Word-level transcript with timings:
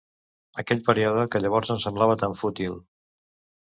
Aquell 0.63 0.81
període, 0.87 1.27
que 1.35 1.43
llavors 1.45 1.77
em 1.77 1.81
semblava 1.87 2.19
tan 2.25 2.39
fútil 2.45 2.85